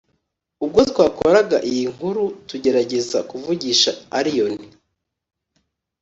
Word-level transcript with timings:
ubwo 0.63 0.79
twakoraga 0.91 1.57
iyi 1.71 1.85
nkuru 1.93 2.23
tugeragezakuvugisha 2.49 3.91
Allioni 4.17 4.67